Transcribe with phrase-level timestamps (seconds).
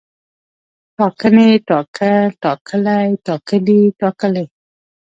[0.97, 4.45] ټاکنې، ټاکل، ټاکلی، ټاکلي، ټاکلې